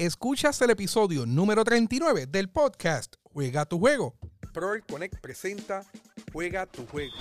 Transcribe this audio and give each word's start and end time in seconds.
Escuchas 0.00 0.58
el 0.62 0.70
episodio 0.70 1.26
número 1.26 1.62
39 1.62 2.26
del 2.26 2.48
podcast 2.48 3.16
Juega 3.22 3.66
tu 3.66 3.78
juego. 3.78 4.14
Proel 4.54 4.82
Connect 4.82 5.20
presenta 5.20 5.84
Juega 6.32 6.64
tu 6.64 6.86
juego. 6.86 7.12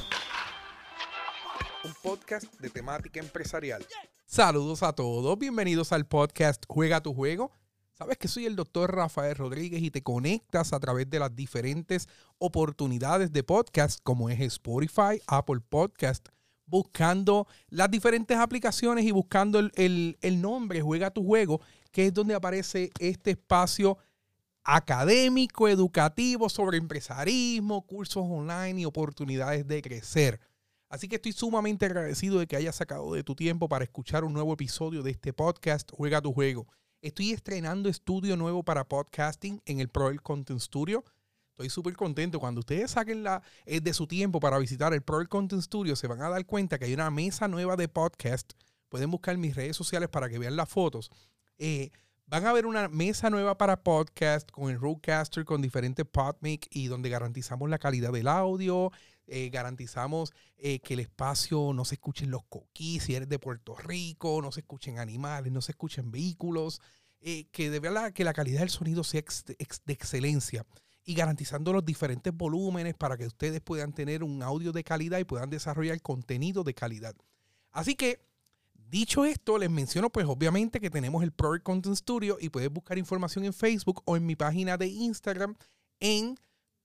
Un 1.84 1.92
podcast 2.02 2.46
de 2.62 2.70
temática 2.70 3.20
empresarial. 3.20 3.86
Saludos 4.26 4.82
a 4.82 4.94
todos, 4.94 5.38
bienvenidos 5.38 5.92
al 5.92 6.08
podcast 6.08 6.64
Juega 6.70 7.02
tu 7.02 7.14
juego. 7.14 7.52
Sabes 7.92 8.18
que 8.18 8.30
soy 8.30 8.46
el 8.46 8.56
doctor 8.56 8.96
Rafael 8.96 9.36
Rodríguez 9.36 9.84
y 9.84 9.92
te 9.92 10.02
conectas 10.02 10.72
a 10.72 10.80
través 10.80 11.10
de 11.10 11.20
las 11.20 11.36
diferentes 11.36 12.08
oportunidades 12.38 13.34
de 13.34 13.44
podcast 13.44 14.00
como 14.04 14.30
es 14.30 14.40
Spotify, 14.40 15.22
Apple 15.28 15.60
Podcast, 15.68 16.30
buscando 16.66 17.46
las 17.68 17.92
diferentes 17.92 18.38
aplicaciones 18.38 19.04
y 19.04 19.12
buscando 19.12 19.60
el, 19.60 20.18
el 20.22 20.42
nombre 20.42 20.80
Juega 20.80 21.12
tu 21.12 21.26
juego 21.26 21.60
que 21.92 22.08
es 22.08 22.14
donde 22.14 22.36
aparece 22.36 22.92
este 23.00 23.32
espacio 23.32 23.98
académico, 24.64 25.68
educativo 25.68 26.50
sobre 26.50 26.78
empresarismo, 26.78 27.86
cursos 27.86 28.24
online 28.30 28.82
y 28.82 28.86
oportunidades 28.86 29.68
de 29.68 29.82
crecer. 29.82 30.40
Así 30.90 31.08
que 31.08 31.16
estoy 31.16 31.34
sumamente 31.34 31.86
agradecido 31.86 32.40
de 32.40 32.48
que 32.48 32.56
hayas 32.56 32.76
sacado 32.76 33.14
de 33.14 33.24
tu 33.24 33.36
tiempo 33.36 33.70
para 33.70 33.84
escuchar 33.84 34.24
un 34.24 34.34
nuevo 34.34 34.54
episodio 34.54 35.04
de 35.04 35.12
este 35.12 35.34
podcast 35.34 35.90
Juega 35.92 36.22
tu 36.22 36.34
juego. 36.34 36.68
Estoy 37.02 37.32
estrenando 37.32 37.90
estudio 37.90 38.36
nuevo 38.36 38.64
para 38.64 38.88
podcasting 38.88 39.62
en 39.66 39.80
el 39.80 39.90
Proel 39.90 40.22
Content 40.22 40.60
Studio. 40.60 41.04
Estoy 41.52 41.70
súper 41.70 41.96
contento. 41.96 42.40
Cuando 42.40 42.60
ustedes 42.60 42.92
saquen 42.92 43.24
la, 43.24 43.42
eh, 43.66 43.82
de 43.82 43.94
su 43.94 44.08
tiempo 44.08 44.40
para 44.40 44.58
visitar 44.58 44.94
el 44.94 45.02
Proel 45.02 45.30
Content 45.30 45.62
Studio, 45.62 45.96
se 45.96 46.08
van 46.08 46.22
a 46.22 46.30
dar 46.30 46.46
cuenta 46.46 46.78
que 46.78 46.86
hay 46.86 46.94
una 46.94 47.10
mesa 47.12 47.48
nueva 47.48 47.76
de 47.76 47.88
podcast. 47.88 48.54
Pueden 48.90 49.12
buscar 49.12 49.38
mis 49.38 49.56
redes 49.56 49.78
sociales 49.78 50.10
para 50.10 50.28
que 50.28 50.40
vean 50.40 50.56
las 50.56 50.70
fotos. 50.70 51.12
Eh, 51.60 51.92
van 52.26 52.46
a 52.46 52.54
ver 52.54 52.66
una 52.66 52.88
mesa 52.88 53.30
nueva 53.30 53.58
para 53.58 53.84
podcast 53.84 54.50
con 54.50 54.72
el 54.72 54.80
Roadcaster, 54.80 55.44
con 55.44 55.62
diferentes 55.62 56.06
PodMic 56.06 56.68
y 56.72 56.88
donde 56.88 57.10
garantizamos 57.10 57.70
la 57.70 57.80
calidad 57.80 58.14
del 58.14 58.30
audio, 58.30 58.92
eh, 59.28 59.50
garantizamos 59.50 60.32
eh, 60.58 60.80
que 60.80 60.94
el 60.94 61.02
espacio 61.02 61.74
no 61.74 61.84
se 61.84 61.96
escuchen 61.96 62.32
los 62.32 62.46
coquís, 62.46 63.04
si 63.04 63.16
eres 63.16 63.28
de 63.28 63.40
Puerto 63.40 63.76
Rico, 63.76 64.42
no 64.42 64.54
se 64.54 64.62
escuchen 64.62 65.00
animales, 65.00 65.52
no 65.52 65.62
se 65.62 65.74
escuchen 65.74 66.12
vehículos, 66.12 66.82
que 67.52 67.70
de 67.70 67.80
verdad 67.82 68.14
que 68.14 68.24
la 68.24 68.32
calidad 68.32 68.62
del 68.62 68.70
sonido 68.70 69.04
sea 69.04 69.22
de 69.46 69.58
excelencia 69.94 70.66
y 71.04 71.16
garantizando 71.16 71.74
los 71.74 71.84
diferentes 71.84 72.34
volúmenes 72.34 72.96
para 72.96 73.18
que 73.18 73.28
ustedes 73.28 73.60
puedan 73.60 73.92
tener 73.92 74.24
un 74.24 74.42
audio 74.42 74.72
de 74.72 74.86
calidad 74.86 75.20
y 75.20 75.26
puedan 75.26 75.50
desarrollar 75.50 76.02
contenido 76.02 76.64
de 76.64 76.74
calidad. 76.74 77.16
Así 77.72 77.96
que 77.96 78.22
Dicho 78.90 79.24
esto, 79.24 79.60
les 79.60 79.70
menciono 79.70 80.10
pues 80.10 80.26
obviamente 80.26 80.80
que 80.80 80.90
tenemos 80.90 81.22
el 81.22 81.32
Project 81.32 81.64
Content 81.64 81.96
Studio 81.96 82.38
y 82.42 82.50
puedes 82.50 82.72
buscar 82.72 82.98
información 82.98 83.46
en 83.46 83.54
Facebook 83.54 84.02
o 84.06 84.18
en 84.18 84.26
mi 84.26 84.36
página 84.36 84.78
de 84.78 84.88
Instagram 84.88 85.56
en 86.00 86.36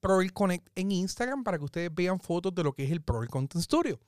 Project 0.01 0.35
Connect 0.35 0.69
en 0.75 0.91
Instagram 0.91 1.43
para 1.43 1.57
que 1.57 1.65
ustedes 1.65 1.95
vean 1.95 2.21
fotos 2.21 2.55
de 2.55 2.63
lo 2.63 2.75
que 2.75 2.85
es 2.85 2.91
el 2.91 3.01
Project 3.01 3.33
Content 3.33 3.65
Studio. 3.65 3.99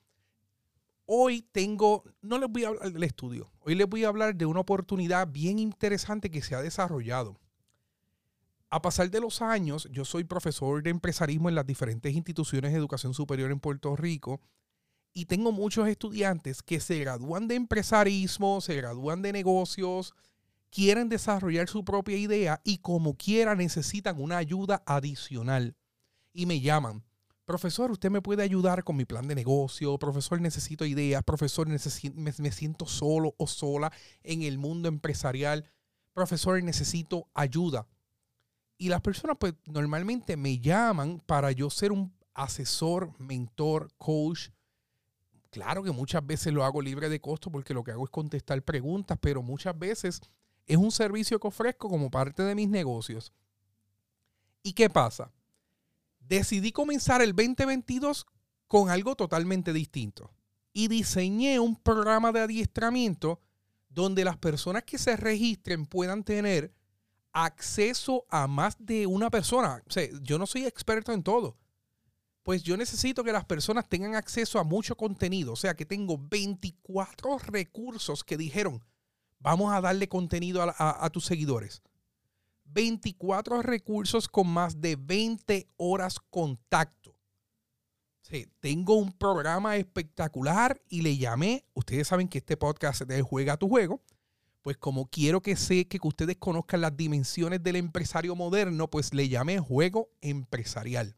Hoy 1.07 1.41
tengo, 1.53 2.05
no 2.21 2.39
les 2.39 2.51
voy 2.51 2.65
a 2.65 2.69
hablar 2.69 2.93
del 2.93 3.03
estudio, 3.03 3.51
hoy 3.61 3.75
les 3.75 3.89
voy 3.89 4.05
a 4.05 4.09
hablar 4.09 4.35
de 4.35 4.45
una 4.45 4.61
oportunidad 4.61 5.27
bien 5.27 5.59
interesante 5.59 6.31
que 6.31 6.43
se 6.43 6.55
ha 6.55 6.61
desarrollado. 6.61 7.41
A 8.69 8.83
pasar 8.83 9.11
de 9.11 9.21
los 9.21 9.41
años, 9.41 9.89
yo 9.91 10.05
soy 10.05 10.25
profesor 10.25 10.83
de 10.83 10.91
empresarismo 10.91 11.49
en 11.49 11.55
las 11.55 11.67
diferentes 11.67 12.13
instituciones 12.15 12.73
de 12.73 12.79
educación 12.79 13.15
superior 13.15 13.51
en 13.51 13.61
Puerto 13.61 13.97
Rico 13.97 14.43
y 15.17 15.25
tengo 15.25 15.51
muchos 15.51 15.89
estudiantes 15.89 16.63
que 16.63 16.79
se 16.79 16.99
gradúan 16.99 17.49
de 17.49 17.55
empresarismo, 17.55 18.61
se 18.61 18.77
gradúan 18.77 19.23
de 19.23 19.33
negocios, 19.33 20.13
quieren 20.69 21.09
desarrollar 21.09 21.71
su 21.71 21.87
propia 21.87 22.19
idea 22.19 22.61
y 22.65 22.77
como 22.79 23.17
quiera 23.17 23.55
necesitan 23.55 24.21
una 24.21 24.37
ayuda 24.37 24.83
adicional. 24.85 25.75
Y 26.35 26.45
me 26.45 26.61
llaman, 26.61 27.03
profesor, 27.47 27.91
usted 27.91 28.11
me 28.11 28.21
puede 28.21 28.43
ayudar 28.43 28.85
con 28.85 28.95
mi 28.95 29.07
plan 29.07 29.27
de 29.27 29.35
negocio, 29.35 29.97
profesor, 29.97 30.39
necesito 30.39 30.85
ideas, 30.85 31.23
profesor, 31.23 31.67
me, 31.67 31.79
me 32.37 32.53
siento 32.53 32.85
solo 32.85 33.35
o 33.39 33.47
sola 33.47 33.91
en 34.23 34.43
el 34.43 34.59
mundo 34.59 34.87
empresarial, 34.87 35.65
profesor, 36.13 36.63
necesito 36.63 37.27
ayuda. 37.33 37.87
Y 38.77 38.91
las 38.91 39.01
personas 39.01 39.39
pues 39.41 39.55
normalmente 39.65 40.37
me 40.37 40.59
llaman 40.59 41.23
para 41.25 41.53
yo 41.53 41.71
ser 41.71 41.91
un 41.91 42.15
asesor, 42.35 43.19
mentor, 43.19 43.89
coach, 43.97 44.51
Claro 45.51 45.83
que 45.83 45.93
muchas 45.93 46.27
veces 46.27 46.53
lo 46.53 46.65
hago 46.65 46.83
libre 46.83 47.09
de 47.09 47.21
costo 47.21 47.51
porque 47.51 47.75
lo 47.75 47.85
que 47.85 47.93
hago 47.93 48.05
es 48.05 48.11
contestar 48.11 48.63
preguntas, 48.63 49.19
pero 49.21 49.43
muchas 49.43 49.79
veces 49.79 50.21
es 50.67 50.77
un 50.77 50.91
servicio 50.91 51.39
que 51.39 51.49
ofrezco 51.49 51.89
como 51.89 52.11
parte 52.11 52.43
de 52.43 52.55
mis 52.55 52.69
negocios. 52.69 53.33
¿Y 54.63 54.73
qué 54.73 54.91
pasa? 54.91 55.33
Decidí 56.19 56.73
comenzar 56.73 57.23
el 57.23 57.35
2022 57.35 58.27
con 58.67 58.91
algo 58.91 59.15
totalmente 59.15 59.73
distinto 59.73 60.33
y 60.73 60.89
diseñé 60.89 61.61
un 61.61 61.77
programa 61.77 62.33
de 62.33 62.41
adiestramiento 62.41 63.41
donde 63.89 64.25
las 64.25 64.37
personas 64.37 64.83
que 64.83 64.99
se 64.99 65.17
registren 65.17 65.87
puedan 65.87 66.25
tener 66.25 66.75
acceso 67.33 68.27
a 68.29 68.47
más 68.47 68.77
de 68.79 69.07
una 69.07 69.31
persona. 69.31 69.83
O 69.87 69.91
sea, 69.91 70.09
yo 70.23 70.39
no 70.39 70.47
soy 70.47 70.67
experto 70.67 71.13
en 71.13 71.23
todo 71.23 71.57
pues 72.47 72.63
yo 72.63 72.77
necesito 72.77 73.25
que 73.25 73.33
las 73.33 73.45
personas 73.45 73.89
tengan 73.89 74.15
acceso 74.15 74.61
a 74.61 74.63
mucho 74.63 74.97
contenido. 74.97 75.55
O 75.55 75.57
sea, 75.57 75.75
que 75.75 75.85
tengo 75.85 76.17
24 76.17 77.39
recursos 77.39 78.23
que 78.23 78.37
dijeron, 78.37 78.85
vamos 79.41 79.75
a 79.75 79.81
darle 79.81 80.09
contenido 80.09 80.63
a, 80.63 81.11
tus 81.11 81.25
seguidores. 81.25 81.83
24 82.67 83.63
recursos 83.63 84.29
con 84.29 84.47
más 84.47 84.81
de 84.81 84.95
20 84.95 85.67
horas 85.77 86.21
contacto. 86.31 87.17
Sí, 88.23 88.47
tengo 88.61 88.95
un 88.95 89.11
programa 89.11 89.75
espectacular 89.75 90.81
y 90.89 91.03
le 91.03 91.17
llamé, 91.17 91.65
ustedes 91.75 92.07
saben 92.07 92.29
que 92.29 92.39
este 92.39 92.57
podcast 92.57 93.03
de 93.03 93.23
Juega 93.23 93.57
tu 93.57 93.69
Juego, 93.69 94.05
pues 94.63 94.77
como 94.77 95.07
quiero 95.07 95.43
que 95.43 95.57
sé 95.57 95.89
que 95.89 95.99
ustedes 96.01 96.37
conozcan 96.37 96.81
las 96.81 96.97
dimensiones 96.97 97.61
del 97.65 97.75
empresario 97.75 98.37
moderno, 98.37 98.89
pues 98.89 99.13
le 99.15 99.29
llamé 99.29 99.59
Juego 99.59 100.11
Empresarial. 100.21 101.17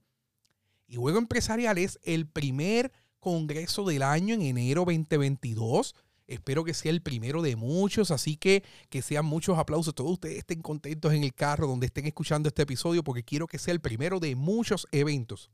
Y 0.88 0.96
Juego 0.96 1.18
Empresarial 1.18 1.76
es 1.76 2.00
el 2.02 2.26
primer 2.26 2.90
congreso 3.20 3.84
del 3.84 4.02
año 4.02 4.34
en 4.34 4.42
enero 4.42 4.86
2022. 4.86 5.94
Espero 6.26 6.64
que 6.64 6.74
sea 6.74 6.90
el 6.90 7.02
primero 7.02 7.42
de 7.42 7.56
muchos, 7.56 8.10
así 8.10 8.36
que 8.36 8.64
que 8.88 9.02
sean 9.02 9.26
muchos 9.26 9.58
aplausos. 9.58 9.94
Todos 9.94 10.12
ustedes 10.12 10.38
estén 10.38 10.62
contentos 10.62 11.12
en 11.12 11.24
el 11.24 11.34
carro 11.34 11.66
donde 11.66 11.86
estén 11.86 12.06
escuchando 12.06 12.48
este 12.48 12.62
episodio 12.62 13.04
porque 13.04 13.22
quiero 13.22 13.46
que 13.46 13.58
sea 13.58 13.72
el 13.72 13.80
primero 13.80 14.18
de 14.18 14.34
muchos 14.34 14.88
eventos. 14.90 15.50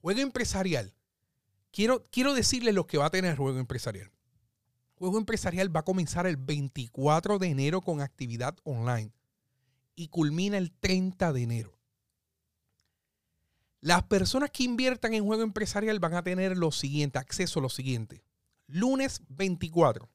Juego 0.00 0.20
Empresarial. 0.20 0.94
Quiero, 1.70 2.06
quiero 2.10 2.34
decirles 2.34 2.74
lo 2.74 2.86
que 2.86 2.98
va 2.98 3.06
a 3.06 3.10
tener 3.10 3.36
Juego 3.36 3.58
Empresarial. 3.58 4.10
Juego 4.94 5.18
Empresarial 5.18 5.74
va 5.74 5.80
a 5.80 5.84
comenzar 5.84 6.26
el 6.26 6.36
24 6.36 7.38
de 7.38 7.48
enero 7.48 7.82
con 7.82 8.00
actividad 8.00 8.56
online 8.62 9.12
y 9.94 10.08
culmina 10.08 10.56
el 10.56 10.72
30 10.72 11.32
de 11.32 11.42
enero. 11.42 11.78
Las 13.84 14.04
personas 14.04 14.50
que 14.50 14.64
inviertan 14.64 15.12
en 15.12 15.26
juego 15.26 15.42
empresarial 15.42 16.00
van 16.00 16.14
a 16.14 16.22
tener 16.22 16.56
lo 16.56 16.72
siguiente, 16.72 17.18
acceso 17.18 17.58
a 17.58 17.62
lo 17.62 17.68
siguiente. 17.68 18.24
Lunes 18.66 19.20
24 19.28 20.08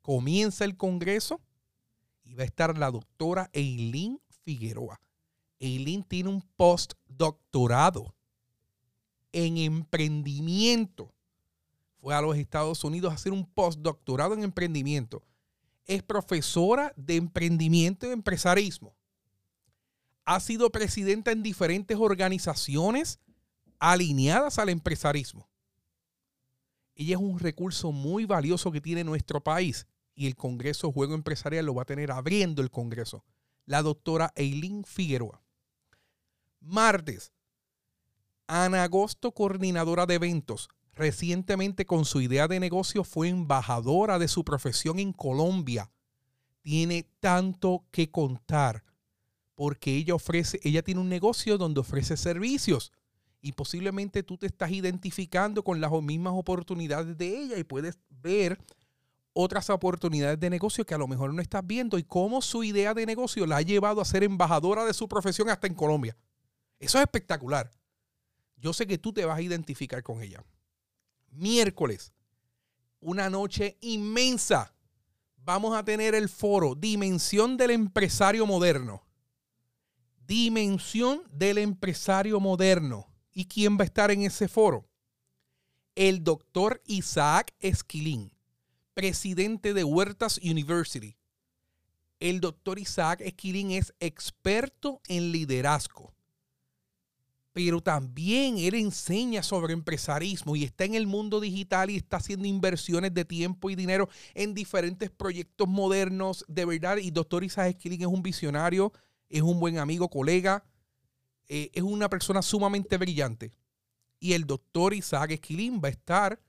comienza 0.00 0.64
el 0.64 0.76
Congreso 0.76 1.40
y 2.24 2.34
va 2.34 2.42
a 2.42 2.46
estar 2.46 2.76
la 2.76 2.90
doctora 2.90 3.48
Eileen 3.52 4.20
Figueroa. 4.42 5.00
Eileen 5.60 6.02
tiene 6.02 6.30
un 6.30 6.42
postdoctorado 6.56 8.16
en 9.30 9.58
emprendimiento. 9.58 11.14
Fue 12.00 12.16
a 12.16 12.20
los 12.20 12.36
Estados 12.36 12.82
Unidos 12.82 13.12
a 13.12 13.14
hacer 13.14 13.32
un 13.32 13.46
postdoctorado 13.46 14.34
en 14.34 14.42
emprendimiento. 14.42 15.22
Es 15.86 16.02
profesora 16.02 16.92
de 16.96 17.14
emprendimiento 17.14 18.08
y 18.08 18.10
empresarismo 18.10 18.92
ha 20.24 20.40
sido 20.40 20.70
presidenta 20.70 21.32
en 21.32 21.42
diferentes 21.42 21.96
organizaciones 21.98 23.20
alineadas 23.78 24.58
al 24.58 24.68
empresarismo. 24.68 25.48
Ella 26.94 27.16
es 27.16 27.20
un 27.20 27.38
recurso 27.38 27.90
muy 27.90 28.26
valioso 28.26 28.70
que 28.70 28.80
tiene 28.80 29.02
nuestro 29.02 29.42
país 29.42 29.86
y 30.14 30.26
el 30.26 30.36
Congreso 30.36 30.92
Juego 30.92 31.14
Empresarial 31.14 31.66
lo 31.66 31.74
va 31.74 31.82
a 31.82 31.86
tener 31.86 32.12
abriendo 32.12 32.62
el 32.62 32.70
Congreso. 32.70 33.24
La 33.64 33.82
doctora 33.82 34.32
Eileen 34.36 34.84
Figueroa. 34.84 35.42
Martes, 36.60 37.32
Ana 38.46 38.84
Agosto, 38.84 39.32
coordinadora 39.32 40.06
de 40.06 40.14
eventos. 40.14 40.68
Recientemente 40.94 41.86
con 41.86 42.04
su 42.04 42.20
idea 42.20 42.48
de 42.48 42.60
negocio 42.60 43.02
fue 43.02 43.28
embajadora 43.28 44.18
de 44.18 44.28
su 44.28 44.44
profesión 44.44 44.98
en 44.98 45.12
Colombia. 45.12 45.90
Tiene 46.60 47.08
tanto 47.18 47.84
que 47.90 48.10
contar 48.10 48.84
porque 49.54 49.94
ella 49.94 50.14
ofrece, 50.14 50.60
ella 50.62 50.82
tiene 50.82 51.00
un 51.00 51.08
negocio 51.08 51.58
donde 51.58 51.80
ofrece 51.80 52.16
servicios 52.16 52.92
y 53.40 53.52
posiblemente 53.52 54.22
tú 54.22 54.38
te 54.38 54.46
estás 54.46 54.70
identificando 54.70 55.64
con 55.64 55.80
las 55.80 55.90
mismas 56.02 56.32
oportunidades 56.36 57.18
de 57.18 57.42
ella 57.42 57.58
y 57.58 57.64
puedes 57.64 57.98
ver 58.08 58.58
otras 59.34 59.70
oportunidades 59.70 60.38
de 60.38 60.50
negocio 60.50 60.84
que 60.84 60.94
a 60.94 60.98
lo 60.98 61.08
mejor 61.08 61.32
no 61.34 61.42
estás 61.42 61.66
viendo 61.66 61.98
y 61.98 62.04
cómo 62.04 62.42
su 62.42 62.62
idea 62.64 62.94
de 62.94 63.06
negocio 63.06 63.46
la 63.46 63.56
ha 63.56 63.62
llevado 63.62 64.00
a 64.00 64.04
ser 64.04 64.24
embajadora 64.24 64.84
de 64.84 64.94
su 64.94 65.08
profesión 65.08 65.48
hasta 65.48 65.66
en 65.66 65.74
Colombia. 65.74 66.16
Eso 66.78 66.98
es 66.98 67.02
espectacular. 67.02 67.70
Yo 68.56 68.72
sé 68.72 68.86
que 68.86 68.98
tú 68.98 69.12
te 69.12 69.24
vas 69.24 69.38
a 69.38 69.42
identificar 69.42 70.02
con 70.02 70.22
ella. 70.22 70.44
Miércoles, 71.30 72.12
una 73.00 73.28
noche 73.30 73.76
inmensa. 73.80 74.74
Vamos 75.36 75.76
a 75.76 75.84
tener 75.84 76.14
el 76.14 76.28
foro 76.28 76.76
Dimensión 76.76 77.56
del 77.56 77.70
Empresario 77.70 78.46
Moderno. 78.46 79.02
Dimensión 80.32 81.24
del 81.30 81.58
Empresario 81.58 82.40
Moderno. 82.40 83.06
¿Y 83.34 83.44
quién 83.44 83.76
va 83.76 83.82
a 83.82 83.84
estar 83.84 84.10
en 84.10 84.22
ese 84.22 84.48
foro? 84.48 84.88
El 85.94 86.24
doctor 86.24 86.80
Isaac 86.86 87.52
Esquilín 87.60 88.32
presidente 88.94 89.74
de 89.74 89.84
Huertas 89.84 90.38
University. 90.42 91.18
El 92.18 92.40
doctor 92.40 92.78
Isaac 92.78 93.20
Esquilín 93.20 93.72
es 93.72 93.92
experto 94.00 95.02
en 95.06 95.32
liderazgo, 95.32 96.14
pero 97.52 97.82
también 97.82 98.56
él 98.56 98.74
enseña 98.74 99.42
sobre 99.42 99.74
empresarismo 99.74 100.56
y 100.56 100.64
está 100.64 100.84
en 100.84 100.94
el 100.94 101.06
mundo 101.06 101.40
digital 101.40 101.90
y 101.90 101.96
está 101.96 102.16
haciendo 102.16 102.48
inversiones 102.48 103.12
de 103.12 103.26
tiempo 103.26 103.68
y 103.68 103.74
dinero 103.74 104.08
en 104.32 104.54
diferentes 104.54 105.10
proyectos 105.10 105.68
modernos, 105.68 106.42
de 106.48 106.64
verdad. 106.64 106.96
Y 106.96 107.10
doctor 107.10 107.44
Isaac 107.44 107.76
Esquilín 107.76 108.00
es 108.00 108.06
un 108.06 108.22
visionario, 108.22 108.94
es 109.32 109.42
un 109.42 109.58
buen 109.58 109.78
amigo, 109.78 110.08
colega, 110.08 110.64
eh, 111.48 111.70
es 111.72 111.82
una 111.82 112.08
persona 112.08 112.42
sumamente 112.42 112.96
brillante. 112.98 113.52
Y 114.20 114.34
el 114.34 114.46
doctor 114.46 114.94
Isaac 114.94 115.32
Esquilín 115.32 115.80
va 115.82 115.88
a 115.88 115.92
estar 115.92 116.40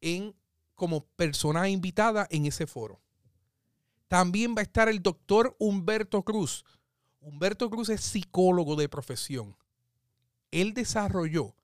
en 0.00 0.34
como 0.74 1.06
persona 1.06 1.68
invitada 1.68 2.26
en 2.30 2.44
ese 2.44 2.66
foro. 2.66 3.00
También 4.08 4.54
va 4.54 4.60
a 4.60 4.64
estar 4.64 4.88
el 4.88 5.02
doctor 5.02 5.56
Humberto 5.58 6.22
Cruz. 6.22 6.64
Humberto 7.20 7.70
Cruz 7.70 7.88
es 7.88 8.02
psicólogo 8.02 8.76
de 8.76 8.88
profesión. 8.88 9.56
Él 10.50 10.74
desarrolló 10.74 11.56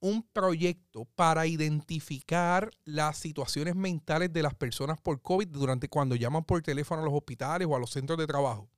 un 0.00 0.22
proyecto 0.22 1.04
para 1.14 1.46
identificar 1.46 2.70
las 2.84 3.18
situaciones 3.18 3.76
mentales 3.76 4.32
de 4.32 4.42
las 4.42 4.54
personas 4.54 5.00
por 5.00 5.22
COVID 5.22 5.46
durante 5.48 5.88
cuando 5.88 6.16
llaman 6.16 6.44
por 6.44 6.60
teléfono 6.60 7.02
a 7.02 7.04
los 7.04 7.14
hospitales 7.14 7.68
o 7.70 7.76
a 7.76 7.78
los 7.78 7.90
centros 7.90 8.18
de 8.18 8.26
trabajo. 8.26 8.71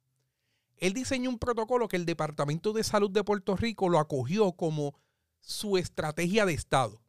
Él 0.78 0.92
diseñó 0.92 1.30
un 1.30 1.38
protocolo 1.38 1.88
que 1.88 1.96
el 1.96 2.06
Departamento 2.06 2.72
de 2.72 2.84
Salud 2.84 3.10
de 3.10 3.24
Puerto 3.24 3.56
Rico 3.56 3.88
lo 3.88 3.98
acogió 3.98 4.52
como 4.52 4.94
su 5.40 5.76
estrategia 5.76 6.46
de 6.46 6.54
Estado. 6.54 7.00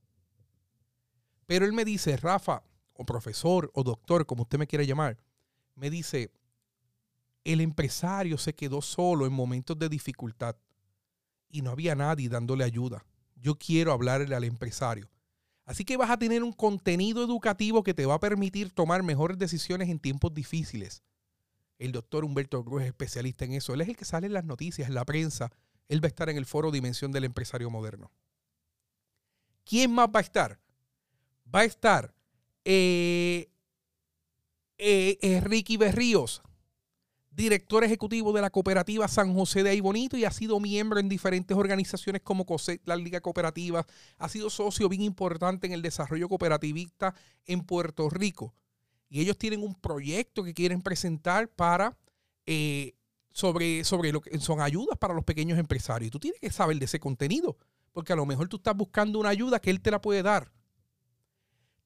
Pero 1.46 1.66
él 1.66 1.74
me 1.74 1.86
dice, 1.86 2.18
Rafa, 2.18 2.64
o 2.94 3.06
profesor, 3.06 3.72
o 3.74 3.84
doctor, 3.84 4.26
como 4.26 4.44
usted 4.44 4.58
me 4.58 4.68
quiera 4.68 4.84
llamar, 4.84 5.18
me 5.76 5.90
dice, 5.90 6.32
el 7.44 7.62
empresario 7.62 8.38
se 8.38 8.56
quedó 8.56 8.82
solo 8.82 9.26
en 9.26 9.34
momentos 9.34 9.78
de 9.78 9.90
dificultad 9.90 10.56
y 11.50 11.62
no 11.62 11.72
había 11.72 11.96
nadie 11.96 12.30
dándole 12.30 12.64
ayuda. 12.64 13.06
Yo 13.36 13.56
quiero 13.56 13.92
hablarle 13.92 14.36
al 14.36 14.44
empresario. 14.44 15.10
Así 15.66 15.84
que 15.84 15.98
vas 15.98 16.10
a 16.10 16.18
tener 16.18 16.44
un 16.44 16.54
contenido 16.54 17.24
educativo 17.24 17.84
que 17.84 17.94
te 17.94 18.06
va 18.06 18.16
a 18.16 18.20
permitir 18.20 18.72
tomar 18.72 19.04
mejores 19.04 19.38
decisiones 19.38 19.90
en 19.90 20.00
tiempos 20.00 20.34
difíciles. 20.34 21.04
El 21.78 21.92
doctor 21.92 22.24
Humberto 22.24 22.64
Cruz 22.64 22.84
es 22.84 22.88
especialista 22.88 23.46
en 23.46 23.54
eso. 23.54 23.74
Él 23.74 23.82
es 23.82 23.90
el 23.90 23.98
que 23.98 24.06
sale 24.06 24.28
en 24.28 24.34
las 24.34 24.46
noticias, 24.46 24.88
en 24.88 24.96
la 24.96 25.06
prensa. 25.06 25.52
Él 25.88 26.04
va 26.04 26.08
a 26.08 26.10
estar 26.10 26.30
en 26.30 26.38
el 26.38 26.46
foro 26.46 26.72
Dimensión 26.72 27.12
del 27.12 27.26
Empresario 27.26 27.70
Moderno. 27.70 28.12
¿Quién 29.64 29.92
más 29.92 30.08
va 30.08 30.20
a 30.20 30.24
estar? 30.24 30.60
va 31.54 31.62
a 31.62 31.66
estar 31.66 32.14
eh, 32.64 33.50
eh, 34.78 35.18
eh, 35.22 35.78
Berríos, 35.78 36.42
director 37.32 37.84
ejecutivo 37.84 38.34
de 38.34 38.42
la 38.42 38.50
cooperativa 38.50 39.08
San 39.08 39.34
José 39.34 39.64
de 39.64 39.72
Aybonito 39.72 40.18
y 40.18 40.26
ha 40.26 40.32
sido 40.32 40.60
miembro 40.60 41.00
en 41.00 41.10
diferentes 41.10 41.56
organizaciones 41.56 42.22
como 42.22 42.46
COSET, 42.46 42.82
la 42.86 42.96
Liga 42.96 43.22
Cooperativa, 43.22 43.86
ha 44.18 44.30
sido 44.30 44.50
socio 44.50 44.90
bien 44.90 45.04
importante 45.04 45.68
en 45.68 45.74
el 45.74 45.82
desarrollo 45.82 46.30
cooperativista 46.30 47.14
en 47.46 47.62
Puerto 47.62 48.10
Rico. 48.10 48.54
Y 49.10 49.22
ellos 49.22 49.38
tienen 49.38 49.64
un 49.64 49.76
proyecto 49.76 50.44
que 50.44 50.54
quieren 50.54 50.82
presentar 50.82 51.48
para 51.48 51.98
sobre, 53.32 53.84
sobre 53.84 54.12
lo 54.12 54.22
que 54.22 54.40
son 54.40 54.62
ayudas 54.62 54.98
para 54.98 55.14
los 55.14 55.24
pequeños 55.24 55.60
empresarios. 55.60 56.08
Y 56.08 56.12
tú 56.12 56.20
tienes 56.20 56.40
que 56.40 56.50
saber 56.50 56.78
de 56.80 56.86
ese 56.86 57.00
contenido, 57.00 57.58
porque 57.92 58.14
a 58.14 58.16
lo 58.16 58.26
mejor 58.26 58.48
tú 58.48 58.58
estás 58.58 58.76
buscando 58.76 59.20
una 59.20 59.30
ayuda 59.30 59.60
que 59.60 59.70
él 59.70 59.82
te 59.82 59.92
la 59.92 60.02
puede 60.02 60.24
dar. 60.24 60.52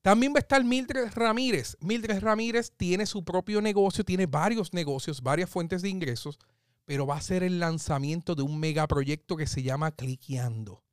También 0.02 0.34
va 0.34 0.38
a 0.38 0.40
estar 0.40 0.64
Mildred 0.64 1.12
Ramírez. 1.14 1.76
Mildred 1.82 2.20
Ramírez 2.22 2.72
tiene 2.78 3.06
su 3.06 3.24
propio 3.24 3.62
negocio, 3.62 4.06
tiene 4.06 4.28
varios 4.28 4.74
negocios, 4.74 5.22
varias 5.22 5.50
fuentes 5.50 5.82
de 5.82 5.90
ingresos, 5.90 6.40
pero 6.86 7.06
va 7.06 7.18
a 7.18 7.22
ser 7.22 7.44
el 7.44 7.60
lanzamiento 7.60 8.34
de 8.34 8.44
un 8.44 8.60
megaproyecto 8.60 9.36
que 9.36 9.46
se 9.46 9.62
llama 9.62 9.92
Cliqueando. 9.92 10.84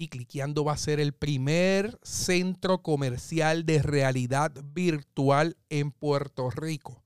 Y 0.00 0.08
Cliqueando 0.08 0.64
va 0.64 0.72
a 0.72 0.78
ser 0.78 0.98
el 0.98 1.12
primer 1.12 1.98
centro 2.02 2.82
comercial 2.82 3.66
de 3.66 3.82
realidad 3.82 4.50
virtual 4.72 5.58
en 5.68 5.90
Puerto 5.90 6.48
Rico. 6.48 7.02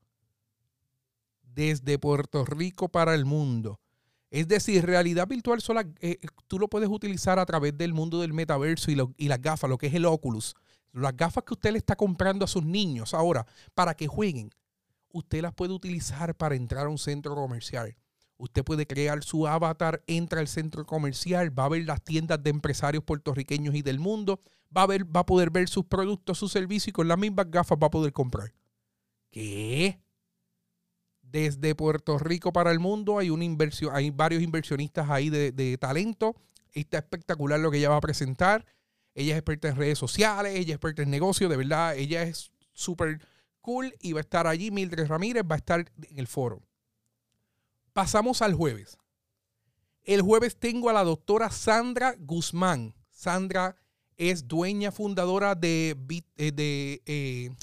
Desde 1.43 1.99
Puerto 1.99 2.45
Rico 2.45 2.87
para 2.87 3.13
el 3.13 3.25
mundo. 3.25 3.81
Es 4.31 4.47
decir, 4.47 4.85
realidad 4.85 5.27
virtual 5.27 5.59
sola, 5.61 5.85
eh, 5.99 6.19
tú 6.47 6.57
lo 6.57 6.69
puedes 6.69 6.87
utilizar 6.87 7.37
a 7.37 7.45
través 7.45 7.77
del 7.77 7.93
mundo 7.93 8.21
del 8.21 8.31
metaverso 8.31 8.91
y, 8.91 8.97
y 9.17 9.27
las 9.27 9.41
gafas, 9.41 9.69
lo 9.69 9.77
que 9.77 9.87
es 9.87 9.93
el 9.93 10.05
Oculus 10.05 10.55
las 11.01 11.15
gafas 11.15 11.43
que 11.43 11.53
usted 11.53 11.71
le 11.71 11.77
está 11.77 11.95
comprando 11.95 12.45
a 12.45 12.47
sus 12.47 12.63
niños 12.63 13.13
ahora 13.13 13.45
para 13.73 13.93
que 13.95 14.07
jueguen, 14.07 14.49
usted 15.11 15.41
las 15.41 15.53
puede 15.53 15.73
utilizar 15.73 16.35
para 16.35 16.55
entrar 16.55 16.85
a 16.85 16.89
un 16.89 16.97
centro 16.97 17.35
comercial. 17.35 17.95
Usted 18.37 18.63
puede 18.63 18.85
crear 18.85 19.23
su 19.23 19.47
avatar, 19.47 20.03
entra 20.07 20.41
al 20.41 20.47
centro 20.47 20.85
comercial, 20.85 21.57
va 21.57 21.65
a 21.65 21.69
ver 21.69 21.85
las 21.85 22.03
tiendas 22.03 22.43
de 22.43 22.49
empresarios 22.49 23.03
puertorriqueños 23.03 23.75
y 23.75 23.81
del 23.81 23.99
mundo, 23.99 24.41
va 24.75 24.83
a, 24.83 24.87
ver, 24.87 25.05
va 25.05 25.21
a 25.21 25.25
poder 25.25 25.51
ver 25.51 25.69
sus 25.69 25.85
productos, 25.85 26.37
sus 26.37 26.51
servicios 26.51 26.89
y 26.89 26.91
con 26.91 27.07
las 27.07 27.17
mismas 27.17 27.49
gafas 27.49 27.77
va 27.81 27.87
a 27.87 27.91
poder 27.91 28.11
comprar. 28.11 28.53
¿Qué? 29.31 29.99
Desde 31.21 31.75
Puerto 31.75 32.17
Rico 32.17 32.51
para 32.51 32.71
el 32.71 32.79
mundo 32.79 33.19
hay 33.19 33.29
una 33.29 33.45
inversión, 33.45 33.95
hay 33.95 34.09
varios 34.09 34.43
inversionistas 34.43 35.09
ahí 35.09 35.29
de, 35.29 35.77
talento. 35.77 36.35
Está 36.73 36.97
espectacular 36.97 37.59
lo 37.59 37.71
que 37.71 37.77
ella 37.77 37.89
va 37.89 37.97
a 37.97 38.01
presentar. 38.01 38.65
Ella 39.13 39.33
es 39.33 39.39
experta 39.39 39.69
en 39.69 39.77
redes 39.77 39.97
sociales, 39.97 40.53
ella 40.55 40.73
es 40.73 40.75
experta 40.75 41.03
en 41.03 41.09
negocios, 41.09 41.49
de 41.49 41.55
verdad, 41.55 41.95
ella 41.95 42.23
es 42.23 42.51
súper 42.73 43.21
cool 43.61 43.93
y 44.01 44.11
va 44.11 44.19
a 44.19 44.21
estar 44.21 44.45
allí. 44.45 44.71
Mildred 44.71 45.07
Ramírez 45.07 45.43
va 45.49 45.55
a 45.55 45.57
estar 45.57 45.85
en 46.09 46.19
el 46.19 46.27
foro. 46.27 46.61
Pasamos 47.95 48.41
al 48.41 48.53
jueves. 48.53 48.97
El 50.03 50.21
jueves 50.21 50.59
tengo 50.59 50.89
a 50.89 50.93
la 50.93 51.05
doctora 51.05 51.49
Sandra 51.49 52.13
Guzmán. 52.19 52.93
Sandra 53.09 53.77
es 54.17 54.49
dueña 54.49 54.91
fundadora 54.91 55.55
de, 55.55 55.95
eh, 56.35 56.51
de 56.51 57.01
eh, 57.05 57.55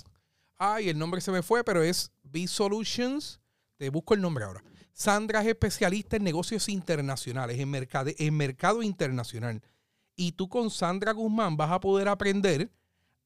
ay, 0.57 0.89
el 0.89 0.99
nombre 0.99 1.21
se 1.21 1.33
me 1.33 1.43
fue, 1.43 1.62
pero 1.65 1.83
es 1.83 2.12
B 2.23 2.47
Solutions. 2.47 3.43
Te 3.77 3.91
busco 3.91 4.15
el 4.15 4.23
nombre 4.23 4.45
ahora. 4.45 4.65
Sandra 4.95 5.43
es 5.43 5.49
especialista 5.49 6.17
en 6.17 6.25
negocios 6.25 6.71
internacionales, 6.71 7.59
en, 7.59 7.75
en 7.75 8.35
mercado 8.35 8.83
internacional 8.83 9.61
y 10.17 10.33
tú 10.33 10.49
con 10.49 10.71
Sandra 10.71 11.12
Guzmán 11.12 11.59
vas 11.59 11.73
a 11.73 11.81
poder 11.81 12.09
aprender 12.09 12.71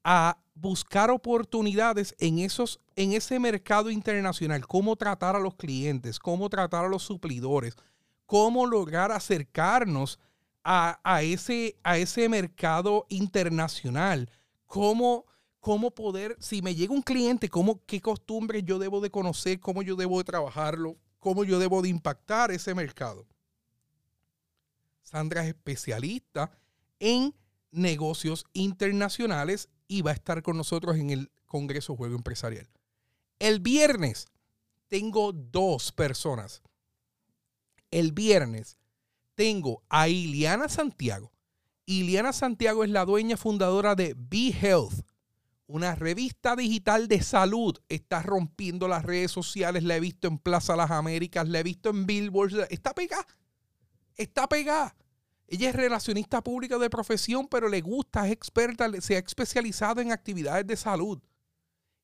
a 0.02 0.38
buscar 0.56 1.10
oportunidades 1.10 2.14
en, 2.18 2.38
esos, 2.38 2.80
en 2.96 3.12
ese 3.12 3.38
mercado 3.38 3.90
internacional, 3.90 4.66
cómo 4.66 4.96
tratar 4.96 5.36
a 5.36 5.38
los 5.38 5.54
clientes, 5.54 6.18
cómo 6.18 6.48
tratar 6.48 6.86
a 6.86 6.88
los 6.88 7.02
suplidores, 7.02 7.76
cómo 8.24 8.66
lograr 8.66 9.12
acercarnos 9.12 10.18
a, 10.64 11.22
ese, 11.22 11.76
a 11.84 11.98
ese 11.98 12.28
mercado 12.28 13.06
internacional, 13.08 14.28
cómo, 14.66 15.26
cómo 15.60 15.92
poder, 15.92 16.36
si 16.40 16.60
me 16.60 16.74
llega 16.74 16.92
un 16.92 17.02
cliente, 17.02 17.48
cómo, 17.48 17.84
qué 17.86 18.00
costumbres 18.00 18.64
yo 18.64 18.80
debo 18.80 19.00
de 19.00 19.10
conocer, 19.10 19.60
cómo 19.60 19.82
yo 19.82 19.94
debo 19.94 20.18
de 20.18 20.24
trabajarlo, 20.24 20.96
cómo 21.20 21.44
yo 21.44 21.60
debo 21.60 21.82
de 21.82 21.90
impactar 21.90 22.50
ese 22.50 22.74
mercado. 22.74 23.26
Sandra 25.02 25.42
es 25.42 25.48
especialista 25.48 26.50
en 26.98 27.32
negocios 27.70 28.46
internacionales 28.52 29.68
y 29.88 30.02
va 30.02 30.10
a 30.10 30.14
estar 30.14 30.42
con 30.42 30.56
nosotros 30.56 30.96
en 30.96 31.10
el 31.10 31.30
Congreso 31.46 31.96
Juego 31.96 32.16
Empresarial. 32.16 32.68
El 33.38 33.60
viernes 33.60 34.28
tengo 34.88 35.32
dos 35.32 35.92
personas. 35.92 36.62
El 37.90 38.12
viernes 38.12 38.76
tengo 39.34 39.82
a 39.88 40.08
Iliana 40.08 40.68
Santiago. 40.68 41.32
Iliana 41.84 42.32
Santiago 42.32 42.82
es 42.82 42.90
la 42.90 43.04
dueña 43.04 43.36
fundadora 43.36 43.94
de 43.94 44.14
Be 44.16 44.48
Health, 44.48 45.06
una 45.68 45.94
revista 45.94 46.56
digital 46.56 47.06
de 47.06 47.22
salud. 47.22 47.78
Está 47.88 48.22
rompiendo 48.22 48.88
las 48.88 49.04
redes 49.04 49.30
sociales. 49.30 49.84
La 49.84 49.96
he 49.96 50.00
visto 50.00 50.26
en 50.26 50.38
Plaza 50.38 50.74
Las 50.74 50.90
Américas, 50.90 51.48
la 51.48 51.60
he 51.60 51.62
visto 51.62 51.90
en 51.90 52.06
Billboard. 52.06 52.66
Está 52.70 52.92
pegada. 52.92 53.26
Está 54.16 54.48
pegada. 54.48 54.96
Ella 55.48 55.68
es 55.70 55.76
relacionista 55.76 56.42
pública 56.42 56.78
de 56.78 56.90
profesión, 56.90 57.46
pero 57.48 57.68
le 57.68 57.80
gusta, 57.80 58.26
es 58.26 58.32
experta, 58.32 58.90
se 59.00 59.16
ha 59.16 59.18
especializado 59.20 60.00
en 60.00 60.12
actividades 60.12 60.66
de 60.66 60.76
salud. 60.76 61.20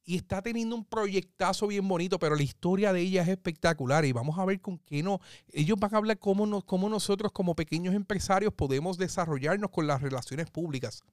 y 0.04 0.16
está 0.16 0.42
teniendo 0.42 0.74
un 0.74 0.84
proyectazo 0.84 1.68
bien 1.68 1.86
bonito, 1.86 2.18
pero 2.18 2.34
la 2.34 2.42
historia 2.42 2.92
de 2.92 3.00
ella 3.00 3.22
es 3.22 3.28
espectacular 3.28 4.04
y 4.04 4.12
vamos 4.12 4.36
a 4.38 4.44
ver 4.44 4.60
con 4.60 4.78
qué 4.78 5.02
no. 5.02 5.20
Ellos 5.52 5.78
van 5.78 5.94
a 5.94 5.98
hablar 5.98 6.18
cómo, 6.18 6.62
cómo 6.62 6.88
nosotros 6.88 7.30
como 7.32 7.54
pequeños 7.54 7.94
empresarios 7.94 8.52
podemos 8.52 8.98
desarrollarnos 8.98 9.70
con 9.70 9.86
las 9.86 10.02
relaciones 10.02 10.50
públicas. 10.50 11.04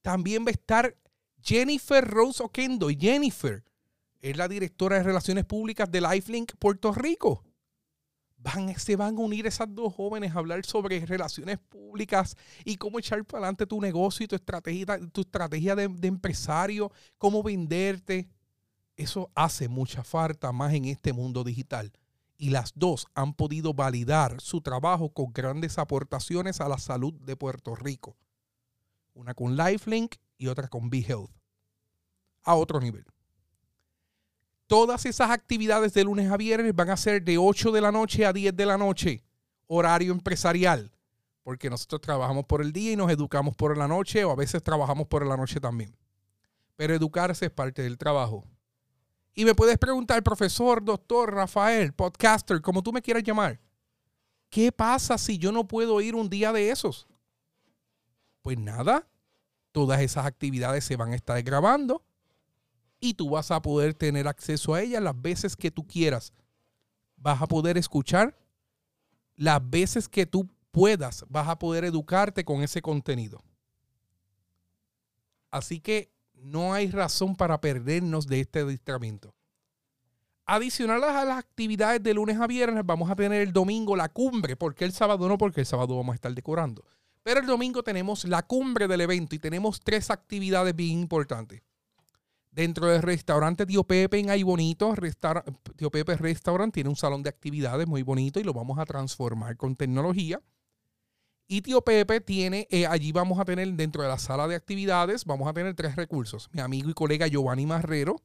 También 0.00 0.44
va 0.44 0.48
a 0.48 0.52
estar 0.52 0.96
Jennifer 1.42 2.04
Rose 2.04 2.42
Oquendo. 2.42 2.88
Jennifer 2.88 3.62
es 4.20 4.36
la 4.36 4.48
directora 4.48 4.96
de 4.96 5.02
Relaciones 5.02 5.44
Públicas 5.44 5.90
de 5.90 6.00
Lifelink 6.00 6.54
Puerto 6.58 6.92
Rico. 6.92 7.44
Van, 8.46 8.78
se 8.78 8.94
van 8.94 9.16
a 9.16 9.20
unir 9.20 9.44
esas 9.46 9.74
dos 9.74 9.92
jóvenes 9.92 10.30
a 10.34 10.38
hablar 10.38 10.64
sobre 10.64 11.04
relaciones 11.04 11.58
públicas 11.58 12.36
y 12.64 12.76
cómo 12.76 13.00
echar 13.00 13.24
para 13.24 13.38
adelante 13.38 13.66
tu 13.66 13.80
negocio 13.80 14.22
y 14.22 14.28
tu 14.28 14.36
estrategia, 14.36 15.00
tu 15.10 15.22
estrategia 15.22 15.74
de, 15.74 15.88
de 15.88 16.06
empresario, 16.06 16.92
cómo 17.18 17.42
venderte. 17.42 18.28
Eso 18.96 19.30
hace 19.34 19.68
mucha 19.68 20.04
falta 20.04 20.52
más 20.52 20.72
en 20.74 20.84
este 20.84 21.12
mundo 21.12 21.42
digital. 21.42 21.92
Y 22.38 22.50
las 22.50 22.72
dos 22.76 23.06
han 23.14 23.34
podido 23.34 23.74
validar 23.74 24.40
su 24.40 24.60
trabajo 24.60 25.08
con 25.12 25.32
grandes 25.32 25.76
aportaciones 25.76 26.60
a 26.60 26.68
la 26.68 26.78
salud 26.78 27.14
de 27.14 27.34
Puerto 27.34 27.74
Rico. 27.74 28.16
Una 29.14 29.34
con 29.34 29.56
Lifelink 29.56 30.16
y 30.38 30.46
otra 30.46 30.68
con 30.68 30.88
BeHealth. 30.88 31.30
A 32.44 32.54
otro 32.54 32.78
nivel. 32.78 33.06
Todas 34.66 35.06
esas 35.06 35.30
actividades 35.30 35.94
de 35.94 36.02
lunes 36.02 36.30
a 36.30 36.36
viernes 36.36 36.74
van 36.74 36.90
a 36.90 36.96
ser 36.96 37.22
de 37.22 37.38
8 37.38 37.70
de 37.70 37.80
la 37.80 37.92
noche 37.92 38.26
a 38.26 38.32
10 38.32 38.56
de 38.56 38.66
la 38.66 38.76
noche, 38.76 39.22
horario 39.68 40.12
empresarial, 40.12 40.92
porque 41.44 41.70
nosotros 41.70 42.00
trabajamos 42.00 42.46
por 42.46 42.60
el 42.60 42.72
día 42.72 42.92
y 42.92 42.96
nos 42.96 43.10
educamos 43.10 43.54
por 43.54 43.78
la 43.78 43.86
noche 43.86 44.24
o 44.24 44.32
a 44.32 44.34
veces 44.34 44.62
trabajamos 44.64 45.06
por 45.06 45.24
la 45.24 45.36
noche 45.36 45.60
también. 45.60 45.96
Pero 46.74 46.94
educarse 46.94 47.46
es 47.46 47.52
parte 47.52 47.82
del 47.82 47.96
trabajo. 47.96 48.44
Y 49.34 49.44
me 49.44 49.54
puedes 49.54 49.78
preguntar, 49.78 50.22
profesor, 50.24 50.84
doctor, 50.84 51.32
Rafael, 51.32 51.92
podcaster, 51.92 52.60
como 52.60 52.82
tú 52.82 52.92
me 52.92 53.02
quieras 53.02 53.22
llamar, 53.22 53.60
¿qué 54.50 54.72
pasa 54.72 55.16
si 55.16 55.38
yo 55.38 55.52
no 55.52 55.68
puedo 55.68 56.00
ir 56.00 56.16
un 56.16 56.28
día 56.28 56.52
de 56.52 56.70
esos? 56.70 57.06
Pues 58.42 58.58
nada, 58.58 59.06
todas 59.70 60.00
esas 60.00 60.26
actividades 60.26 60.84
se 60.84 60.96
van 60.96 61.12
a 61.12 61.16
estar 61.16 61.40
grabando 61.42 62.05
y 63.08 63.14
tú 63.14 63.30
vas 63.30 63.50
a 63.50 63.62
poder 63.62 63.94
tener 63.94 64.28
acceso 64.28 64.74
a 64.74 64.82
ella 64.82 65.00
las 65.00 65.20
veces 65.20 65.56
que 65.56 65.70
tú 65.70 65.86
quieras. 65.86 66.32
Vas 67.16 67.40
a 67.40 67.46
poder 67.46 67.78
escuchar 67.78 68.36
las 69.36 69.68
veces 69.68 70.08
que 70.08 70.26
tú 70.26 70.48
puedas. 70.70 71.24
Vas 71.28 71.48
a 71.48 71.58
poder 71.58 71.84
educarte 71.84 72.44
con 72.44 72.62
ese 72.62 72.82
contenido. 72.82 73.42
Así 75.50 75.80
que 75.80 76.12
no 76.34 76.74
hay 76.74 76.90
razón 76.90 77.34
para 77.34 77.60
perdernos 77.60 78.26
de 78.26 78.40
este 78.40 78.60
adiestramiento. 78.60 79.34
Adicional 80.44 81.02
a 81.02 81.24
las 81.24 81.38
actividades 81.38 82.02
de 82.02 82.14
lunes 82.14 82.38
a 82.38 82.46
viernes, 82.46 82.84
vamos 82.86 83.10
a 83.10 83.16
tener 83.16 83.42
el 83.42 83.52
domingo 83.52 83.96
la 83.96 84.08
cumbre. 84.08 84.54
¿Por 84.54 84.74
qué 84.74 84.84
el 84.84 84.92
sábado 84.92 85.28
no? 85.28 85.38
Porque 85.38 85.60
el 85.60 85.66
sábado 85.66 85.96
vamos 85.96 86.12
a 86.12 86.16
estar 86.16 86.32
decorando. 86.32 86.84
Pero 87.22 87.40
el 87.40 87.46
domingo 87.46 87.82
tenemos 87.82 88.24
la 88.24 88.42
cumbre 88.42 88.86
del 88.86 89.00
evento 89.00 89.34
y 89.34 89.40
tenemos 89.40 89.80
tres 89.80 90.10
actividades 90.10 90.76
bien 90.76 91.00
importantes. 91.00 91.62
Dentro 92.56 92.86
del 92.86 93.02
restaurante 93.02 93.66
Tío 93.66 93.84
Pepe 93.84 94.18
en 94.18 94.46
Bonito, 94.46 94.94
Tío 95.76 95.90
Pepe 95.90 96.16
Restaurant 96.16 96.72
tiene 96.72 96.88
un 96.88 96.96
salón 96.96 97.22
de 97.22 97.28
actividades 97.28 97.86
muy 97.86 98.02
bonito 98.02 98.40
y 98.40 98.44
lo 98.44 98.54
vamos 98.54 98.78
a 98.78 98.86
transformar 98.86 99.58
con 99.58 99.76
tecnología. 99.76 100.40
Y 101.46 101.60
Tío 101.60 101.82
Pepe 101.82 102.22
tiene, 102.22 102.66
eh, 102.70 102.86
allí 102.86 103.12
vamos 103.12 103.38
a 103.38 103.44
tener 103.44 103.70
dentro 103.74 104.02
de 104.02 104.08
la 104.08 104.16
sala 104.16 104.48
de 104.48 104.54
actividades, 104.54 105.26
vamos 105.26 105.46
a 105.46 105.52
tener 105.52 105.74
tres 105.74 105.96
recursos. 105.96 106.48
Mi 106.50 106.62
amigo 106.62 106.88
y 106.88 106.94
colega 106.94 107.26
Giovanni 107.26 107.66
Marrero, 107.66 108.22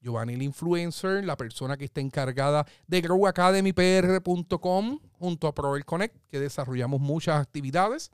Giovanni 0.00 0.34
el 0.34 0.42
influencer, 0.42 1.24
la 1.24 1.36
persona 1.36 1.76
que 1.76 1.86
está 1.86 2.00
encargada 2.00 2.64
de 2.86 3.00
growacademypr.com 3.00 5.00
junto 5.10 5.48
a 5.48 5.54
Proel 5.54 5.84
Connect, 5.84 6.16
que 6.28 6.38
desarrollamos 6.38 7.00
muchas 7.00 7.40
actividades. 7.40 8.12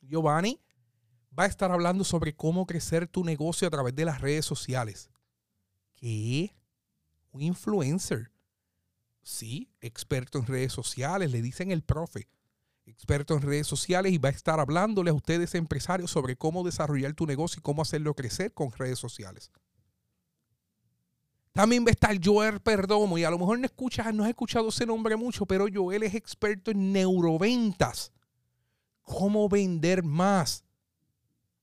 Giovanni 0.00 0.58
va 1.38 1.44
a 1.44 1.46
estar 1.46 1.70
hablando 1.72 2.04
sobre 2.04 2.34
cómo 2.34 2.66
crecer 2.66 3.08
tu 3.08 3.24
negocio 3.24 3.66
a 3.66 3.70
través 3.70 3.94
de 3.94 4.04
las 4.04 4.20
redes 4.20 4.44
sociales. 4.44 5.10
¿Qué? 5.94 6.54
Un 7.30 7.42
influencer. 7.42 8.30
Sí, 9.22 9.70
experto 9.80 10.38
en 10.38 10.46
redes 10.46 10.72
sociales, 10.72 11.30
le 11.30 11.42
dicen 11.42 11.70
el 11.70 11.82
profe. 11.82 12.28
Experto 12.84 13.34
en 13.34 13.42
redes 13.42 13.66
sociales 13.66 14.12
y 14.12 14.18
va 14.18 14.28
a 14.28 14.32
estar 14.32 14.58
hablándoles 14.58 15.12
a 15.12 15.14
ustedes 15.14 15.54
empresarios 15.54 16.10
sobre 16.10 16.36
cómo 16.36 16.64
desarrollar 16.64 17.14
tu 17.14 17.26
negocio 17.26 17.60
y 17.60 17.62
cómo 17.62 17.82
hacerlo 17.82 18.14
crecer 18.14 18.52
con 18.52 18.72
redes 18.72 18.98
sociales. 18.98 19.50
También 21.52 21.84
va 21.84 21.88
a 21.88 21.92
estar 21.92 22.18
Joel 22.22 22.60
Perdomo 22.60 23.18
y 23.18 23.24
a 23.24 23.30
lo 23.30 23.38
mejor 23.38 23.58
no 23.58 23.66
escuchas, 23.66 24.12
no 24.12 24.24
has 24.24 24.30
escuchado 24.30 24.70
ese 24.70 24.86
nombre 24.86 25.16
mucho, 25.16 25.46
pero 25.46 25.66
Joel 25.72 26.02
es 26.02 26.14
experto 26.14 26.70
en 26.70 26.92
neuroventas. 26.92 28.10
Cómo 29.02 29.48
vender 29.48 30.02
más 30.02 30.64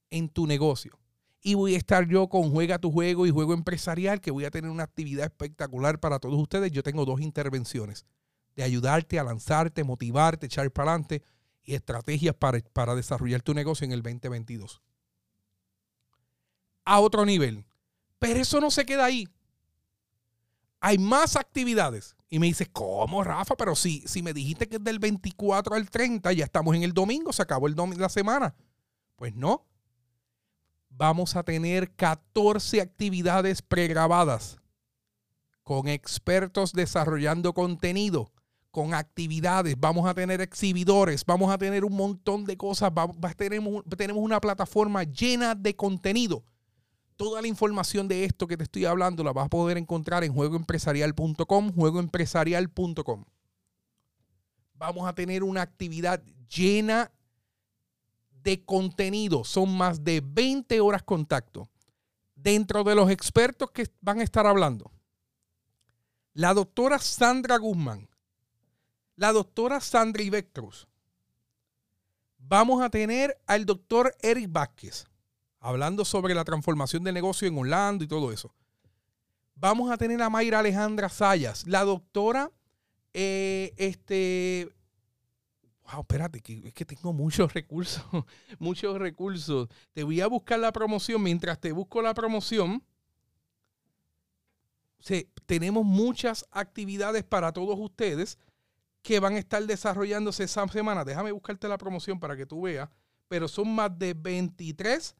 en 0.09 0.29
tu 0.29 0.47
negocio. 0.47 0.99
Y 1.41 1.53
voy 1.53 1.75
a 1.75 1.77
estar 1.77 2.07
yo 2.07 2.27
con 2.27 2.51
Juega 2.51 2.79
tu 2.79 2.91
Juego 2.91 3.25
y 3.25 3.31
Juego 3.31 3.53
Empresarial, 3.53 4.19
que 4.19 4.31
voy 4.31 4.45
a 4.45 4.51
tener 4.51 4.69
una 4.69 4.83
actividad 4.83 5.25
espectacular 5.25 5.99
para 5.99 6.19
todos 6.19 6.39
ustedes. 6.39 6.71
Yo 6.71 6.83
tengo 6.83 7.05
dos 7.05 7.21
intervenciones 7.21 8.05
de 8.55 8.63
ayudarte 8.63 9.19
a 9.19 9.23
lanzarte, 9.23 9.83
motivarte, 9.83 10.47
echar 10.47 10.69
para 10.71 10.91
adelante 10.91 11.23
y 11.63 11.75
estrategias 11.75 12.35
para, 12.35 12.59
para 12.73 12.95
desarrollar 12.95 13.41
tu 13.41 13.53
negocio 13.53 13.85
en 13.85 13.93
el 13.93 14.01
2022. 14.01 14.81
A 16.83 16.99
otro 16.99 17.25
nivel. 17.25 17.65
Pero 18.17 18.39
eso 18.39 18.59
no 18.59 18.69
se 18.69 18.85
queda 18.85 19.05
ahí. 19.05 19.27
Hay 20.81 20.97
más 20.97 21.35
actividades. 21.35 22.15
Y 22.29 22.39
me 22.39 22.47
dices, 22.47 22.69
¿cómo, 22.71 23.23
Rafa? 23.23 23.55
Pero 23.55 23.75
si, 23.75 24.01
si 24.07 24.21
me 24.21 24.33
dijiste 24.33 24.67
que 24.67 24.75
es 24.75 24.83
del 24.83 24.99
24 24.99 25.75
al 25.75 25.89
30, 25.89 26.31
ya 26.33 26.45
estamos 26.45 26.75
en 26.75 26.83
el 26.83 26.93
domingo, 26.93 27.33
se 27.33 27.41
acabó 27.41 27.67
el 27.67 27.75
domingo, 27.75 28.01
la 28.01 28.09
semana. 28.09 28.55
Pues 29.15 29.33
no, 29.35 29.65
vamos 30.99 31.37
a 31.37 31.43
tener 31.43 31.95
14 31.95 32.81
actividades 32.81 33.61
pregrabadas 33.61 34.57
con 35.63 35.87
expertos 35.87 36.73
desarrollando 36.73 37.53
contenido, 37.53 38.33
con 38.69 38.93
actividades, 38.93 39.79
vamos 39.79 40.09
a 40.09 40.13
tener 40.13 40.41
exhibidores, 40.41 41.23
vamos 41.25 41.53
a 41.53 41.57
tener 41.57 41.85
un 41.85 41.95
montón 41.95 42.43
de 42.43 42.57
cosas, 42.57 42.91
tenemos, 43.37 43.85
tenemos 43.97 44.21
una 44.21 44.41
plataforma 44.41 45.03
llena 45.03 45.55
de 45.55 45.73
contenido. 45.73 46.43
Toda 47.15 47.41
la 47.41 47.47
información 47.47 48.09
de 48.09 48.25
esto 48.25 48.45
que 48.45 48.57
te 48.57 48.63
estoy 48.63 48.83
hablando 48.83 49.23
la 49.23 49.31
vas 49.31 49.45
a 49.45 49.49
poder 49.49 49.77
encontrar 49.77 50.25
en 50.25 50.33
juegoempresarial.com, 50.33 51.71
juegoempresarial.com. 51.71 53.23
Vamos 54.73 55.07
a 55.07 55.15
tener 55.15 55.43
una 55.43 55.61
actividad 55.61 56.21
llena 56.49 57.09
de 58.43 58.63
contenido. 58.63 59.43
Son 59.43 59.75
más 59.75 60.03
de 60.03 60.21
20 60.23 60.79
horas 60.81 61.03
contacto. 61.03 61.69
Dentro 62.35 62.83
de 62.83 62.95
los 62.95 63.09
expertos 63.09 63.71
que 63.71 63.87
van 63.99 64.19
a 64.19 64.23
estar 64.23 64.47
hablando, 64.47 64.91
la 66.33 66.53
doctora 66.53 66.97
Sandra 66.97 67.57
Guzmán, 67.57 68.07
la 69.15 69.33
doctora 69.33 69.81
Sandra 69.81 70.23
Ibectrus. 70.23 70.87
Vamos 72.37 72.81
a 72.81 72.89
tener 72.89 73.37
al 73.45 73.65
doctor 73.65 74.15
Eric 74.21 74.49
Vázquez, 74.49 75.05
hablando 75.59 76.05
sobre 76.05 76.33
la 76.33 76.45
transformación 76.45 77.03
del 77.03 77.13
negocio 77.13 77.45
en 77.47 77.57
Orlando 77.57 78.05
y 78.05 78.07
todo 78.07 78.31
eso. 78.31 78.55
Vamos 79.55 79.91
a 79.91 79.97
tener 79.97 80.21
a 80.21 80.29
Mayra 80.29 80.59
Alejandra 80.59 81.09
Sayas, 81.09 81.67
la 81.67 81.83
doctora 81.83 82.49
eh, 83.13 83.73
este, 83.75 84.69
wow, 85.91 86.01
espérate, 86.01 86.41
es 86.67 86.73
que 86.73 86.85
tengo 86.85 87.13
muchos 87.13 87.53
recursos, 87.53 88.03
muchos 88.57 88.97
recursos. 88.97 89.67
Te 89.93 90.03
voy 90.03 90.21
a 90.21 90.27
buscar 90.27 90.59
la 90.59 90.71
promoción. 90.71 91.21
Mientras 91.21 91.59
te 91.59 91.71
busco 91.71 92.01
la 92.01 92.13
promoción, 92.13 92.83
tenemos 95.45 95.85
muchas 95.85 96.45
actividades 96.51 97.23
para 97.23 97.51
todos 97.53 97.77
ustedes 97.79 98.37
que 99.01 99.19
van 99.19 99.35
a 99.35 99.39
estar 99.39 99.65
desarrollándose 99.65 100.43
esa 100.43 100.67
semana. 100.67 101.05
Déjame 101.05 101.31
buscarte 101.31 101.67
la 101.67 101.77
promoción 101.77 102.19
para 102.19 102.35
que 102.35 102.45
tú 102.45 102.63
veas. 102.63 102.89
Pero 103.27 103.47
son 103.47 103.73
más 103.73 103.97
de 103.97 104.13
23 104.13 105.15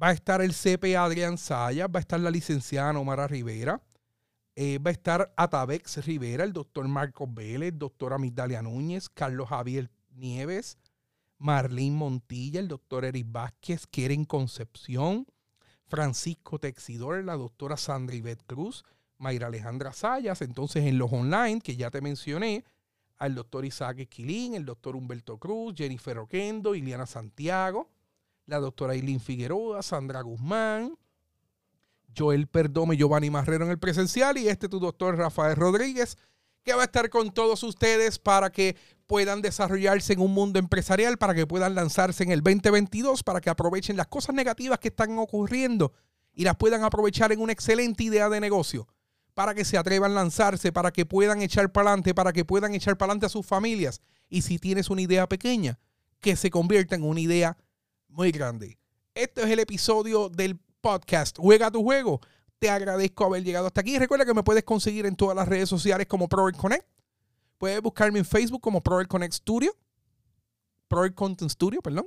va 0.00 0.08
a 0.08 0.12
estar 0.12 0.42
el 0.42 0.54
CPA 0.54 1.04
Adrián 1.04 1.38
Saya, 1.38 1.88
va 1.88 1.98
a 1.98 2.00
estar 2.00 2.20
la 2.20 2.30
licenciada 2.30 2.98
Omara 2.98 3.26
Rivera, 3.26 3.82
Eh, 4.60 4.80
va 4.80 4.90
a 4.90 4.92
estar 4.92 5.32
Atabex 5.36 6.04
Rivera, 6.04 6.42
el 6.42 6.52
doctor 6.52 6.88
Marcos 6.88 7.32
Vélez, 7.32 7.74
doctora 7.76 8.16
Amigdalia 8.16 8.60
Núñez, 8.60 9.08
Carlos 9.08 9.50
Javier 9.50 9.88
Nieves, 10.10 10.78
Marlene 11.38 11.96
Montilla, 11.96 12.60
el 12.60 12.68
doctor 12.68 13.04
Eric 13.04 13.26
Vázquez, 13.30 13.86
Keren 13.86 14.24
Concepción, 14.24 15.26
Francisco 15.86 16.58
Texidor, 16.58 17.24
la 17.24 17.36
doctora 17.36 17.76
Sandra 17.76 18.16
Ivette 18.16 18.44
Cruz, 18.46 18.84
Mayra 19.18 19.46
Alejandra 19.46 19.92
Sayas. 19.92 20.42
Entonces, 20.42 20.84
en 20.84 20.98
los 20.98 21.12
online, 21.12 21.60
que 21.60 21.76
ya 21.76 21.90
te 21.90 22.00
mencioné, 22.00 22.64
al 23.18 23.34
doctor 23.34 23.64
Isaac 23.64 24.00
Esquilín, 24.00 24.54
el 24.54 24.64
doctor 24.64 24.96
Humberto 24.96 25.38
Cruz, 25.38 25.74
Jennifer 25.76 26.18
Oquendo, 26.18 26.74
Iliana 26.74 27.06
Santiago, 27.06 27.90
la 28.46 28.58
doctora 28.58 28.94
Eileen 28.94 29.20
Figueroa, 29.20 29.82
Sandra 29.82 30.22
Guzmán, 30.22 30.96
Joel 32.16 32.46
Perdome, 32.46 32.96
Giovanni 32.96 33.30
Marrero 33.30 33.64
en 33.64 33.70
el 33.70 33.78
presencial 33.78 34.38
y 34.38 34.48
este 34.48 34.68
tu 34.68 34.78
doctor 34.78 35.16
Rafael 35.16 35.56
Rodríguez, 35.56 36.16
que 36.62 36.74
va 36.74 36.82
a 36.82 36.84
estar 36.84 37.08
con 37.10 37.32
todos 37.32 37.62
ustedes 37.62 38.18
para 38.18 38.50
que 38.50 38.76
puedan 39.06 39.40
desarrollarse 39.40 40.12
en 40.12 40.20
un 40.20 40.34
mundo 40.34 40.58
empresarial, 40.58 41.16
para 41.16 41.34
que 41.34 41.46
puedan 41.46 41.74
lanzarse 41.74 42.24
en 42.24 42.30
el 42.30 42.42
2022, 42.42 43.22
para 43.22 43.40
que 43.40 43.50
aprovechen 43.50 43.96
las 43.96 44.06
cosas 44.06 44.34
negativas 44.34 44.78
que 44.78 44.88
están 44.88 45.18
ocurriendo 45.18 45.92
y 46.34 46.44
las 46.44 46.56
puedan 46.56 46.84
aprovechar 46.84 47.32
en 47.32 47.40
una 47.40 47.52
excelente 47.52 48.04
idea 48.04 48.28
de 48.28 48.40
negocio, 48.40 48.86
para 49.34 49.54
que 49.54 49.64
se 49.64 49.78
atrevan 49.78 50.12
a 50.12 50.14
lanzarse, 50.16 50.72
para 50.72 50.92
que 50.92 51.06
puedan 51.06 51.42
echar 51.42 51.72
para 51.72 51.90
adelante, 51.90 52.14
para 52.14 52.32
que 52.32 52.44
puedan 52.44 52.74
echar 52.74 52.98
para 52.98 53.12
adelante 53.12 53.26
a 53.26 53.30
sus 53.30 53.46
familias. 53.46 54.02
Y 54.28 54.42
si 54.42 54.58
tienes 54.58 54.90
una 54.90 55.00
idea 55.00 55.28
pequeña, 55.28 55.78
que 56.20 56.36
se 56.36 56.50
convierta 56.50 56.94
en 56.94 57.04
una 57.04 57.20
idea 57.20 57.56
muy 58.08 58.30
grande. 58.30 58.78
Este 59.14 59.42
es 59.42 59.48
el 59.48 59.58
episodio 59.58 60.28
del 60.28 60.58
podcast 60.80 61.38
Juega 61.38 61.70
tu 61.70 61.82
juego. 61.82 62.20
Te 62.58 62.70
agradezco 62.70 63.24
haber 63.24 63.44
llegado 63.44 63.66
hasta 63.66 63.80
aquí. 63.80 63.98
Recuerda 63.98 64.24
que 64.24 64.34
me 64.34 64.42
puedes 64.42 64.64
conseguir 64.64 65.06
en 65.06 65.16
todas 65.16 65.36
las 65.36 65.48
redes 65.48 65.68
sociales 65.68 66.06
como 66.06 66.28
Prover 66.28 66.54
Connect. 66.54 66.86
Puedes 67.58 67.82
buscarme 67.82 68.18
en 68.18 68.24
Facebook 68.24 68.60
como 68.60 68.82
Prover 68.82 69.06
Connect 69.06 69.34
Studio. 69.34 69.72
Prover 70.88 71.14
Content 71.14 71.50
Studio, 71.50 71.80
perdón. 71.82 72.06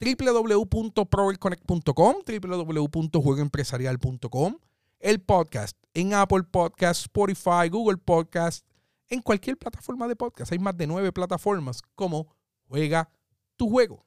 www.proverconnect.com, 0.00 2.16
www.juegoempresarial.com. 2.26 4.58
El 4.98 5.20
podcast 5.20 5.76
en 5.94 6.14
Apple 6.14 6.44
Podcast, 6.44 7.02
Spotify, 7.02 7.68
Google 7.70 7.98
Podcast, 7.98 8.66
en 9.08 9.20
cualquier 9.22 9.58
plataforma 9.58 10.08
de 10.08 10.16
podcast. 10.16 10.52
Hay 10.52 10.58
más 10.58 10.76
de 10.76 10.86
nueve 10.86 11.12
plataformas 11.12 11.82
como 11.94 12.34
Juega 12.70 13.10
tu 13.56 13.68
juego. 13.68 14.06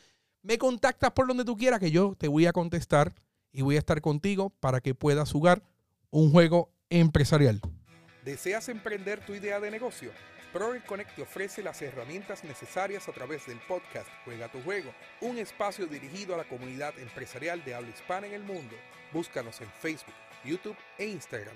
me 0.42 0.58
contactas 0.58 1.12
por 1.12 1.28
donde 1.28 1.44
tú 1.44 1.56
quieras 1.56 1.78
que 1.78 1.92
yo 1.92 2.16
te 2.18 2.26
voy 2.26 2.46
a 2.46 2.52
contestar 2.52 3.14
y 3.52 3.62
voy 3.62 3.76
a 3.76 3.78
estar 3.78 4.00
contigo 4.00 4.50
para 4.58 4.80
que 4.80 4.96
puedas 4.96 5.30
jugar 5.30 5.62
un 6.10 6.32
juego 6.32 6.72
empresarial. 6.90 7.60
¿Deseas 8.24 8.68
emprender 8.68 9.24
tu 9.24 9.32
idea 9.32 9.60
de 9.60 9.70
negocio? 9.70 10.10
Proel 10.52 10.82
Connect 10.82 11.14
te 11.14 11.22
ofrece 11.22 11.62
las 11.62 11.80
herramientas 11.82 12.42
necesarias 12.42 13.08
a 13.08 13.12
través 13.12 13.46
del 13.46 13.60
podcast 13.68 14.08
Juega 14.24 14.50
tu 14.50 14.60
Juego, 14.62 14.90
un 15.20 15.38
espacio 15.38 15.86
dirigido 15.86 16.34
a 16.34 16.38
la 16.38 16.48
comunidad 16.48 16.98
empresarial 16.98 17.64
de 17.64 17.76
habla 17.76 17.90
hispana 17.90 18.26
en 18.26 18.34
el 18.34 18.42
mundo. 18.42 18.74
Búscanos 19.12 19.60
en 19.60 19.68
Facebook, 19.80 20.16
YouTube 20.44 20.76
e 20.98 21.06
Instagram 21.06 21.54